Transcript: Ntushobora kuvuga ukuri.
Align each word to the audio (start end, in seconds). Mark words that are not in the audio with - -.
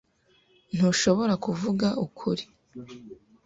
Ntushobora 0.75 1.33
kuvuga 1.45 1.87
ukuri. 2.05 2.43